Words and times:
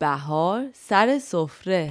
بهار 0.00 0.66
سر 0.72 1.18
سفره 1.18 1.90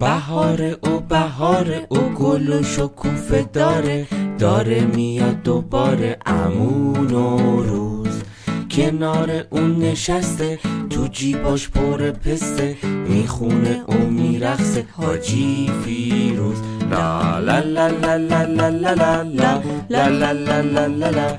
بهار 0.00 0.76
او 0.82 1.00
بهار 1.00 1.86
او 1.88 1.98
گل 1.98 2.52
و 2.52 2.62
شکوفه 2.62 3.42
داره 3.52 4.06
داره 4.38 4.80
میاد 4.80 5.42
دوباره 5.42 6.18
امون 6.26 7.14
و 7.14 7.62
روز 7.62 8.22
کنار 8.70 9.46
اون 9.50 9.78
نشسته 9.78 10.58
تو 10.90 11.06
جیباش 11.06 11.68
پر 11.68 12.10
پسته 12.10 12.76
می‌خونه 13.08 13.82
و 13.88 13.94
میرخصه 13.94 14.84
حاجی 14.92 15.70
فیروز 15.84 16.56
لا 16.90 17.38
لا 17.38 17.58
لا 17.58 17.88
لا 17.88 18.16
لا 18.16 18.44
لا 18.44 18.68
لا 18.68 18.92
لا 18.92 19.62
لا 19.88 20.08
لا 20.08 20.32
لا 20.32 20.86
لا 20.86 21.10
لا 21.10 21.38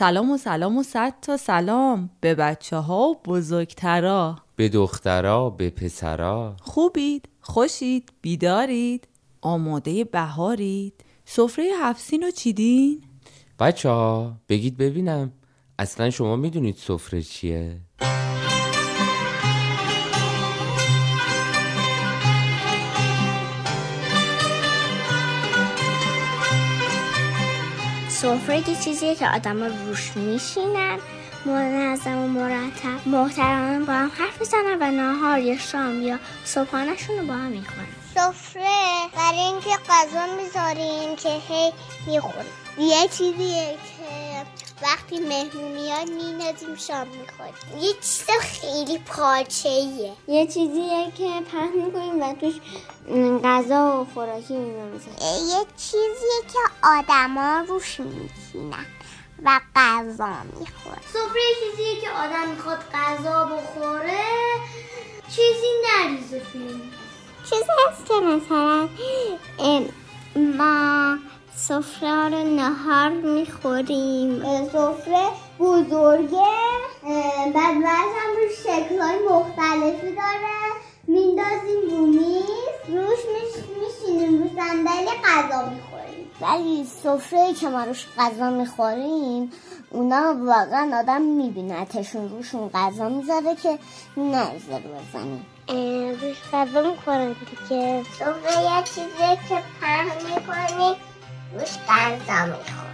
سلام 0.00 0.30
و 0.30 0.36
سلام 0.36 0.78
و 0.78 0.82
صد 0.82 1.14
تا 1.22 1.36
سلام 1.36 2.10
به 2.20 2.34
بچه 2.34 2.76
ها 2.76 3.08
و 3.08 3.20
بزرگترا. 3.24 4.36
به 4.56 4.68
دخترا 4.68 5.50
به 5.50 5.70
پسرا. 5.70 6.56
خوبید؟ 6.62 7.28
خوشید؟ 7.40 8.12
بیدارید؟ 8.22 9.08
آماده 9.40 10.04
بهارید؟ 10.04 11.04
سفره 11.24 11.64
هفسین 11.82 12.22
رو 12.22 12.30
چیدین؟ 12.30 13.02
بچه 13.58 13.88
ها 13.88 14.36
بگید 14.48 14.76
ببینم. 14.76 15.32
اصلا 15.78 16.10
شما 16.10 16.36
می‌دونید 16.36 16.76
سفره 16.76 17.22
چیه؟ 17.22 17.80
سفره 28.22 28.68
یه 28.70 28.76
چیزیه 28.84 29.14
که 29.14 29.28
آدم 29.28 29.62
روش 29.62 30.16
میشینن 30.16 30.98
منظم 31.46 32.18
و 32.18 32.26
مرتب. 32.26 33.06
محترمان 33.06 33.84
با 33.84 33.92
هم 33.92 34.10
حرف 34.18 34.40
می‌زنن 34.40 34.76
و 34.80 34.90
نهار 34.90 35.38
یا 35.38 35.58
شام 35.58 36.02
یا 36.02 36.18
صبحانهشون 36.44 37.18
رو 37.18 37.26
با 37.26 37.34
هم 37.34 37.50
می‌کنن 37.50 37.86
سفره 38.14 39.08
برای 39.16 39.38
اینکه 39.38 39.70
غذا 39.88 40.26
می‌ذاریم 40.36 41.16
که 41.16 41.28
هی 41.28 41.72
می‌خوریم 42.06 42.52
یه 42.78 43.08
چیزیه 43.08 43.76
که 43.84 43.99
وقتی 44.82 45.20
مهمون 45.20 45.72
میاد 45.72 46.08
مینازیم 46.08 46.76
شام 46.76 47.06
می‌خوریم 47.08 47.54
یه 47.80 47.92
چیز 47.92 48.24
خیلی 48.40 48.98
پارچه 48.98 49.68
یه 50.28 50.46
چیزیه 50.46 51.12
که 51.18 51.28
پهن 51.52 51.72
می‌کنیم 51.84 52.22
و 52.22 52.34
توش 52.34 52.54
غذا 53.44 54.00
و 54.00 54.14
خوراکی 54.14 54.54
اینا 54.54 54.84
می‌ذاریم. 54.84 55.48
یه 55.48 55.66
چیزیه 55.76 56.40
که 56.52 56.58
آدما 56.82 57.64
روش 57.68 58.00
میشینن 58.00 58.86
و 59.44 59.60
غذا 59.76 60.34
می‌خورن. 60.58 61.02
سفره 61.12 61.42
چیزیه 61.60 62.00
که 62.00 62.10
آدم 62.10 62.48
می‌خواد 62.48 62.84
غذا 62.94 63.44
بخوره. 63.44 64.24
چیزی 65.28 65.66
نریزه 65.84 66.42
توی 66.52 66.80
چیزی 67.44 67.72
هست 67.88 68.06
که 68.06 68.14
مثلا 68.14 68.88
ام، 69.58 69.88
ما 70.36 71.18
سفره 71.70 72.28
رو 72.28 72.44
نهار 72.44 73.08
می‌خوریم. 73.08 74.42
سفره 74.68 75.26
بزرگه. 75.58 76.52
بعد 77.54 77.82
بعد 77.82 78.08
هم 78.16 78.30
روش 78.36 78.58
شکلهای 78.62 79.18
مختلفی 79.30 80.14
داره. 80.14 80.60
میندازیم 81.06 81.90
رو 81.90 82.06
میز. 82.06 82.44
روش 82.88 83.18
میشینیم 83.80 84.42
رو 84.42 84.48
صندلی 84.48 85.10
غذا 85.24 85.70
می‌خوریم. 85.70 86.30
ولی 86.40 86.84
سفره 87.02 87.54
که 87.54 87.68
ما 87.68 87.84
روش 87.84 88.06
غذا 88.18 88.50
می‌خوریم 88.50 89.52
اونا 89.90 90.36
واقعا 90.38 90.98
آدم 90.98 91.22
میبینتشون 91.22 92.28
روشون 92.28 92.70
غذا 92.74 93.08
می‌ذاره 93.08 93.54
که 93.54 93.78
رو 94.16 94.28
بزنیم 94.28 95.46
روش 96.20 96.36
غذا 96.52 96.90
می‌خورن 96.90 97.32
دیگه. 97.32 98.04
سفره 98.18 98.62
یه 98.62 98.82
چیزی 98.84 99.48
که 99.48 99.62
پهن 99.80 100.34
می‌کنی 100.34 100.96
غذا 101.88 102.46
می‌خوری 102.46 102.90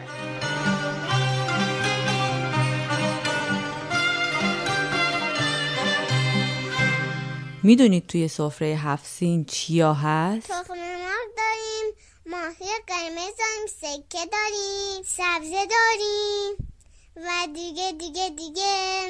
می‌دونید 7.62 8.06
توی 8.06 8.28
سفره 8.28 8.66
هفسین 8.66 9.44
چیا 9.44 9.94
هست؟ 9.94 10.48
تخم 10.48 10.74
مرغ 10.74 11.26
داریم 11.36 11.94
ماهی 12.26 12.70
قرمز 12.86 13.32
داریم 13.38 13.66
سکه 13.80 14.26
داریم 14.32 15.02
سبزه 15.06 15.66
داریم 15.66 16.72
و 17.16 17.46
دیگه 17.54 17.92
دیگه 17.92 18.28
دیگه 18.28 19.02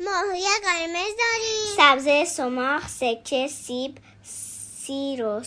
ماهی 0.00 0.44
قرمز 0.64 1.12
داریم. 1.18 1.76
سبزه 1.76 2.24
سماق 2.24 2.86
سکه 2.88 3.48
سیب 3.48 3.98
سیر 4.22 5.24
و 5.24 5.42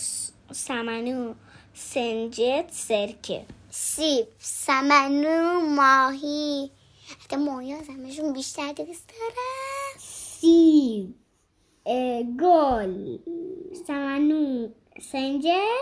سمنو. 0.52 1.34
سنجت 1.74 2.68
سرکه. 2.70 3.46
سیب 3.70 4.26
سمنو 4.38 5.60
ماهی. 5.60 6.70
حتی 7.24 7.36
ماهی 7.36 7.72
ها 7.72 7.82
زمشون 7.82 8.32
بیشتر 8.32 8.72
دوست 8.72 9.08
دارم 9.08 9.98
سیب 9.98 11.14
گل. 12.40 13.18
سمنو 13.86 14.68
سنجر 15.12 15.76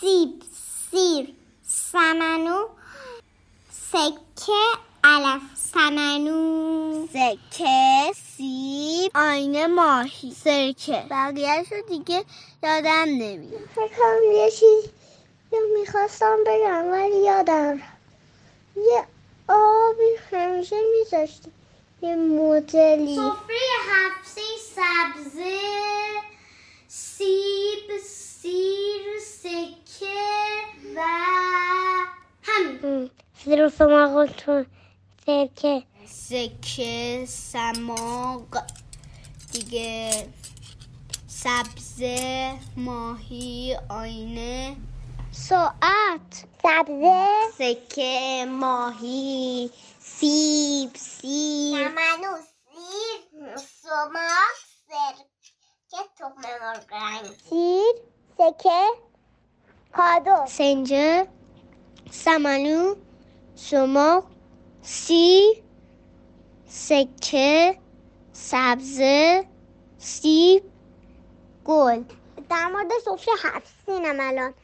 سیب 0.00 0.42
سیر 0.90 1.34
سمنو 1.62 2.68
سکه. 3.70 4.83
علف 5.14 5.42
سمنو. 5.54 7.06
سکه 7.06 8.12
سیب. 8.36 9.10
آینه 9.14 9.66
ماهی. 9.66 10.30
سرکه 10.44 11.04
بقیهش 11.10 11.72
رو 11.72 11.82
دیگه 11.88 12.24
یادم 12.62 13.04
نمیاد. 13.08 13.60
فکرم 13.74 14.32
یه 14.32 14.50
چیز 14.50 14.90
می‌خواستم 15.78 16.36
بگم 16.46 16.90
ولی 16.90 17.16
یادم. 17.16 17.82
یه 18.76 19.04
آبی 19.48 20.36
همیشه 20.36 20.76
میذاشتیم 20.98 21.52
یه 22.02 22.16
مدلی 22.16 23.16
سفره 23.16 23.56
هفته 23.90 24.40
سبزه. 24.74 25.60
سیب 26.88 27.98
سیر 28.04 29.02
سکه 29.20 30.06
و 30.96 31.00
همین. 32.42 33.10
سیر 33.44 33.66
و 33.66 33.70
سماق 33.70 34.16
سرکه. 35.26 35.82
سکه 36.06 37.24
سماق 37.28 38.62
دیگه 39.52 40.28
سبزه 41.26 42.54
ماهی 42.76 43.76
آینه. 43.88 44.76
ساعت. 45.32 46.44
سبزه. 46.62 47.26
سکه 47.58 48.44
ماهی 48.48 49.70
سیب 50.00 50.90
سیر. 50.94 51.88
سمنو 51.88 52.36
سیر 52.36 53.56
سماق 53.56 54.56
سرکه 54.88 55.34
تخم 55.90 56.32
مرغ 56.44 56.92
سیر 57.50 57.94
سکه 58.38 58.82
کادو 59.96 60.46
سنجه 60.48 61.26
سمنو 62.10 62.94
سماق 63.56 64.33
سیر 64.86 65.62
سکه 66.68 67.78
سبزه 68.32 69.44
سیب 69.98 70.62
گل. 71.64 72.02
در 72.50 72.66
مورد 72.66 72.90
سفره 73.04 73.34
هفت 73.38 73.72
سینم 73.86 74.20
الان. 74.20 74.54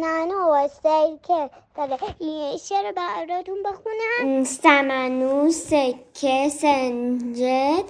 نانو 0.00 0.54
و 0.54 0.68
سکه 0.68 1.50
داره 1.76 2.58
چرا 2.68 2.92
براتون 2.92 3.62
بخونم. 3.62 4.44
سمنو 4.44 5.50
سکه 5.50 6.48
سنجد 6.48 7.84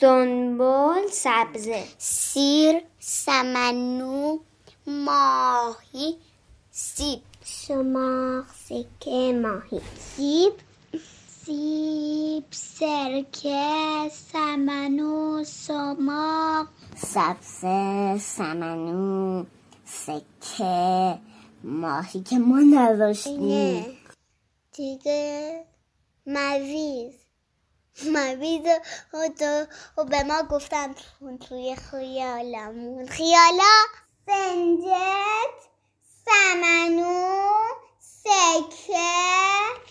سنبول 0.00 1.06
سبزه. 1.10 1.84
سیر 1.98 2.82
سمنو 2.98 4.38
ماهی 4.86 6.16
سیب. 6.70 7.20
شماغ 7.44 8.44
سکه 8.68 9.32
ماهی. 9.42 9.80
سیب. 10.16 10.52
سیب 11.46 12.44
سرکه 12.50 14.10
سمنو 14.32 15.44
سماق 15.44 16.66
سبزه 16.96 18.18
سمنو 18.18 19.44
سکه 19.84 21.18
ماهی 21.64 22.22
که 22.22 22.38
ما 22.38 22.58
نداشتیم. 22.58 23.98
دیگه 24.72 25.64
مویز 26.26 27.14
مویز 28.06 28.66
و 29.98 30.04
به 30.04 30.22
ما 30.22 30.42
گفتن 30.50 30.94
توی 31.48 31.76
خیالمون. 31.76 33.06
خیالا؟ 33.06 33.74
سنجت 34.26 35.73
سمنو 36.26 37.22
سکه. 38.00 39.10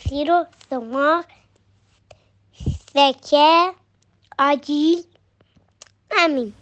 سیر 0.09 0.31
و 0.31 0.45
سماق 0.69 1.25
سکه 2.94 3.71
آجیل. 4.39 5.03
همین. 6.12 6.53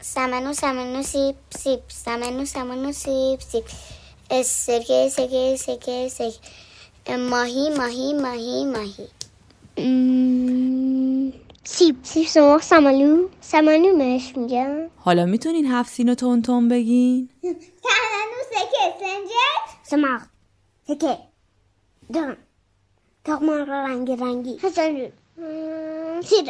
سمنو 0.00 0.52
سمنو 0.52 1.02
سیب 1.02 1.36
سیب. 1.58 1.80
سمنو 1.88 2.44
سمنو 2.44 2.92
سیب 2.92 3.40
سیب. 3.40 3.64
سکه 4.42 5.08
سکه 5.08 5.56
سکه 5.56 6.08
سکه. 6.08 7.16
ماهی 7.16 7.70
ماهی 7.76 8.12
ماهی 8.12 8.64
ماهی. 8.64 9.08
سیب 11.64 11.96
سیب 12.02 12.26
سماق 12.26 12.62
سمنو 12.62 13.28
سمنو 13.40 13.96
مش 13.96 14.36
میگم 14.36 14.90
حالا 14.96 15.26
می‌تونین 15.26 15.66
هفت 15.66 15.92
سینو 15.92 16.14
تون 16.14 16.42
تون 16.42 16.68
بگین؟ 16.68 17.28
Peki 18.58 18.98
sence? 18.98 19.34
Sımak. 19.82 20.22
Peki. 20.86 21.18
Dön. 22.14 22.38
Tokmak 23.24 23.68
rengi 23.68 24.20
rengi. 24.20 24.62
Hasanül. 24.62 25.10
Hmm, 25.34 26.22
sir. 26.22 26.46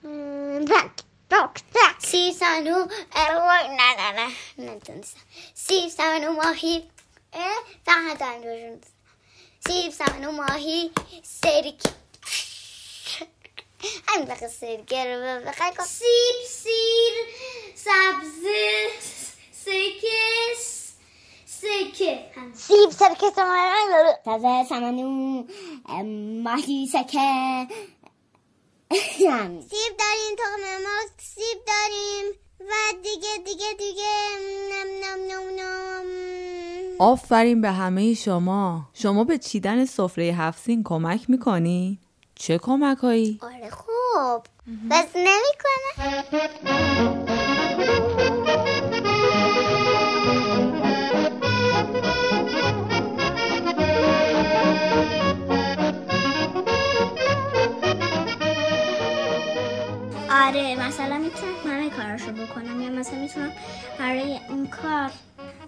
Hmm, 0.00 0.68
bak. 0.70 0.90
Dokta. 1.30 1.86
Sisanu 1.98 2.88
erwak 3.14 3.68
na 3.78 3.88
na 3.98 4.16
na. 4.16 4.28
Ne 4.58 4.78
tunsa. 4.80 5.18
Sisanu 5.54 6.32
mahi. 6.32 6.84
E 7.32 7.46
daha 7.86 8.18
da 8.20 8.36
görün. 8.42 8.80
Sisanu 9.60 10.32
mahi 10.32 10.92
serik. 11.22 11.80
عندنا 14.08 14.34
قصير 14.34 14.78
قرب 14.90 15.44
بقى 15.44 15.84
سيب 15.84 16.38
سير 16.62 17.14
سبز 17.74 18.44
سكس 19.64 20.75
سکه. 21.60 22.18
سیب 22.54 22.90
سرکه 22.90 23.30
تازه 24.24 24.64
سمنو 24.68 25.44
ماهی 26.42 26.86
سکه. 26.92 27.66
سیب 29.70 29.92
داریم 29.98 30.36
تخم 30.38 30.62
مرغ 30.84 31.10
سیب 31.18 31.58
داریم. 31.66 32.26
و 32.60 32.72
دیگه 33.02 33.36
دیگه 33.44 33.72
دیگه 33.78 34.14
نم 34.70 34.88
نم 35.04 35.20
نم 35.30 35.60
نم. 35.60 36.06
آفرین 36.98 37.60
به 37.60 37.70
همه 37.70 38.14
شما. 38.14 38.88
شما 38.94 39.24
به 39.24 39.38
چیدن 39.38 39.84
سفره 39.84 40.24
هفت 40.24 40.70
کمک 40.84 41.30
می‌کنی؟ 41.30 41.98
چه 42.34 42.58
کمک 42.58 42.98
هایی؟ 42.98 43.38
آره 43.42 43.70
خوب. 43.70 44.46
بس 44.90 45.08
نمی‌کنه. 45.16 46.16
کار. 64.66 65.10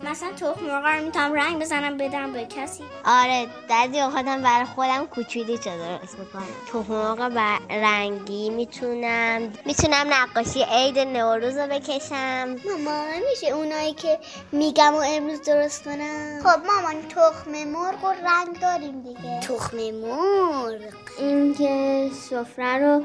مثلا 0.02 0.32
تخم 0.32 0.64
مرغ 0.64 0.86
رو 0.86 1.04
می‌تونم 1.04 1.32
رنگ 1.32 1.58
بزنم 1.58 1.96
بدم 1.96 2.32
به 2.32 2.46
کسی. 2.46 2.84
آره 3.04 3.46
بعضی 3.68 4.00
اوقاتم 4.00 4.42
برای 4.42 4.64
خودم 4.64 5.06
کوچولی 5.06 5.58
چه 5.58 5.70
درست 5.78 6.18
می‌کنم. 6.18 6.42
تخم 6.72 6.92
مرغ 6.92 7.32
رنگی 7.70 8.50
می‌تونم 8.50 9.52
می‌تونم 9.64 10.06
نقاشی 10.10 10.62
عید 10.62 10.98
نوروز 10.98 11.56
رو 11.56 11.66
بکشم. 11.66 12.56
ماما 12.84 13.04
میشه 13.30 13.46
اونایی 13.46 13.92
که 13.92 14.18
میگم 14.52 14.94
و 14.94 15.02
امروز 15.06 15.42
درست 15.42 15.84
کنم 15.84 16.40
خب 16.42 16.60
مامان 16.66 17.02
تخم 17.08 17.64
مرغ 17.64 18.04
و 18.04 18.08
رنگ 18.08 18.60
داریم 18.60 19.02
دیگه. 19.02 19.40
تخم 19.40 19.76
مرغ. 19.76 20.94
این 21.18 21.54
که 21.54 22.10
سفره 22.14 22.78
رو 22.78 23.04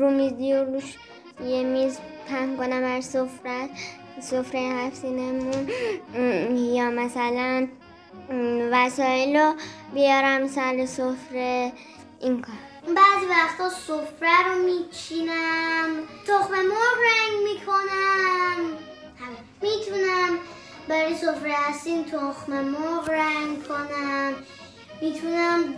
رو 0.00 0.10
میزی 0.10 0.52
و 0.52 0.64
روش 0.64 0.96
یه 1.44 1.62
میز 1.62 1.98
پهن 2.28 2.56
کنم 2.56 2.80
بر 2.80 3.00
سفره. 3.00 3.68
سفره 4.20 4.60
هفتینمون 4.60 5.68
یا 6.74 6.90
مثلا 6.90 7.68
وسایل 8.72 9.36
رو 9.36 9.54
بیارم 9.94 10.48
سر 10.48 10.86
سفره 10.86 11.72
این 12.20 12.42
کار. 12.42 12.54
بعضی 12.86 13.26
وقتا 13.26 13.68
سفره 13.68 14.48
رو 14.48 14.62
میچینم 14.62 15.88
تخم 16.26 16.52
مرغ 16.52 16.98
رنگ 17.02 17.42
می‌کنم. 17.44 18.76
می‌تونم 19.62 20.38
برای 20.88 21.14
سفره 21.14 21.52
هستین 21.52 22.04
تخم 22.04 22.52
مرغ 22.52 23.10
رنگ 23.10 23.68
کنم. 23.68 24.34
می‌تونم 25.02 25.74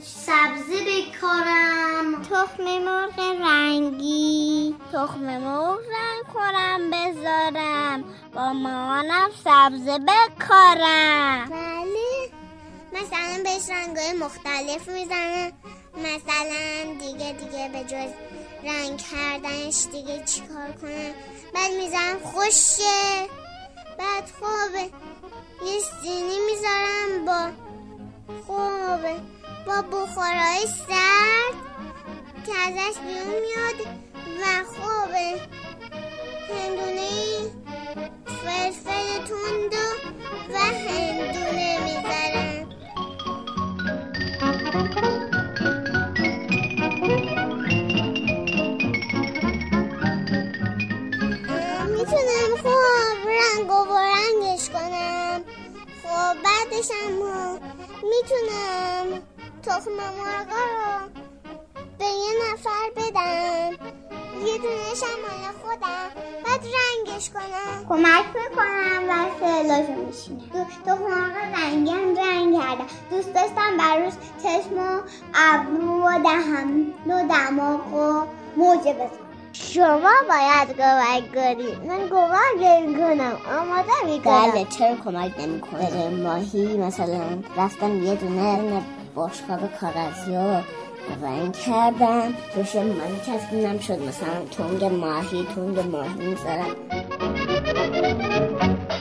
سبزه 0.00 0.80
بکارم. 0.86 2.22
تخم 2.22 2.64
مرغ 2.64 3.18
رنگی. 3.18 4.76
تخم 4.92 5.38
مرغ 5.38 5.78
رنگ 5.78 6.34
کنم 6.34 6.90
بذارم. 6.90 8.04
با 8.34 8.52
مامانم 8.52 9.30
سبزه 9.44 9.98
بکارم. 9.98 11.48
بله. 11.50 12.30
مثلا 12.92 13.42
بهش 13.44 13.70
رنگای 13.70 14.12
مختلف 14.12 14.88
می‌زنم. 14.88 15.52
مثلا 15.96 16.94
دیگه 17.00 17.32
دیگه 17.32 17.68
به 17.72 17.84
جز 17.84 18.12
رنگ 18.64 18.98
کردنش 18.98 19.86
دیگه 19.92 20.24
چیکار 20.24 20.72
کنم؟ 20.82 21.14
بعد 21.54 21.72
می‌زنم 21.72 22.18
خوشه 22.22 23.28
بعد 23.98 24.30
خوبه 24.38 24.90
یه 25.66 25.80
سینی 26.02 26.38
می‌ذارم 26.46 27.24
با 27.26 27.69
خوبه 28.90 29.14
با 29.66 29.82
بخورای 29.82 30.66
سرد 30.88 31.54
که 32.46 32.52
ازش 32.66 32.98
بیرون 32.98 33.40
میاد 33.40 33.96
و 34.40 34.64
خوبه 34.64 35.40
هندونه 36.48 37.29
می‌تونم. 58.20 59.22
تخم 59.62 59.90
مرغا 59.90 60.62
رو 60.70 61.22
به 61.98 62.04
یه 62.04 62.32
نفر 62.52 62.90
بدم. 62.96 63.70
یه 64.46 64.58
دونش 64.58 65.02
مال 65.02 65.52
خودم. 65.62 66.10
بعد 66.44 66.60
رنگش 66.64 67.30
کنم. 67.30 67.86
کمک 67.88 68.24
می‌کنم 68.34 69.02
و 69.08 69.12
سلاشو 69.40 69.92
میشینه 69.92 70.66
تخم 70.86 71.02
مرغ 71.02 71.36
رنگی 71.54 71.90
هم 71.90 72.16
رنگ 72.16 72.60
کردم. 72.60 72.86
دوست 73.10 73.34
داشتم 73.34 73.76
براش 73.78 74.12
چشم 74.42 74.78
و 74.78 75.00
ابرو 75.34 76.02
و 76.06 76.22
دهم 76.22 76.86
و 77.06 77.28
دماغ 77.28 77.94
و 77.94 78.26
موجه 78.56 78.92
بزنم. 78.92 79.26
شما 79.52 80.12
باید 80.28 80.76
کمک 80.76 81.34
کنید 81.34 81.78
من 81.88 82.08
کمک 82.08 82.96
کنم 82.98 83.36
آماده 83.60 83.92
می‌کنم. 84.06 84.50
بله 84.50 84.64
چرا 84.64 84.96
کمک 85.04 85.32
نمی‌کنه 85.40 86.08
ماهی 86.08 86.76
مثلا 86.76 87.22
رفتم 87.56 88.02
یه 88.02 88.14
دونه 88.14 88.82
باشقاب 89.14 89.60
کاغذی 89.80 90.34
رو 90.34 90.60
رنگ 91.22 91.52
کردم. 91.52 92.32
روش 92.56 92.76
ماهی 92.76 93.20
چسبونم 93.26 93.78
شد. 93.78 93.98
مثلا 94.08 94.44
تونگ 94.50 94.84
ماهی 94.84 95.46
تونگ 95.54 95.78
ماهی 95.78 96.26
می‌ذارم. 96.26 96.76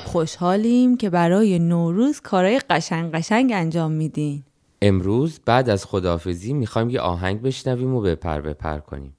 خوشحالیم 0.06 0.98
که 0.98 1.10
برای 1.10 1.60
نوروز 1.60 2.22
کارهای 2.22 2.60
قشنگ 2.60 3.12
قشنگ 3.12 3.52
انجام 3.54 3.92
میدین. 3.92 4.44
امروز 4.82 5.40
بعد 5.46 5.70
از 5.70 5.86
خداحافظی 5.86 6.54
می‌خوایم 6.54 6.90
یه 6.90 7.02
آهنگ 7.02 7.42
بشنویم 7.42 7.96
و 7.96 8.02
بپر 8.02 8.42
بپر 8.42 8.80
کنیم. 8.80 9.16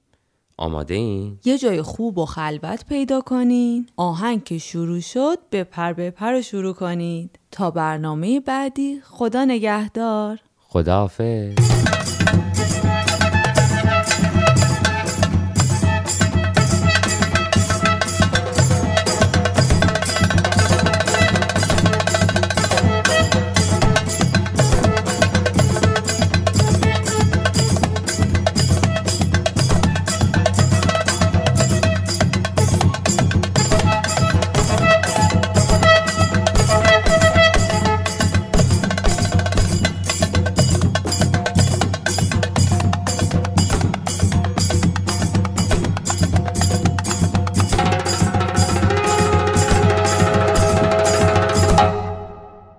آماده 0.61 0.93
این؟ 0.93 1.39
یه 1.45 1.57
جای 1.57 1.81
خوب 1.81 2.17
و 2.17 2.25
خلوت 2.25 2.85
پیدا 2.85 3.21
کنین. 3.21 3.87
آهنگ 3.97 4.43
که 4.43 4.57
شروع 4.57 4.99
شد 4.99 5.37
به 5.49 5.63
پر 5.63 5.93
به 5.93 6.11
پر 6.11 6.41
شروع 6.41 6.73
کنید. 6.73 7.39
تا 7.51 7.71
برنامه 7.71 8.39
بعدی 8.39 9.01
خدا 9.03 9.45
نگهدار. 9.45 10.39
خداحافظ. 10.59 11.80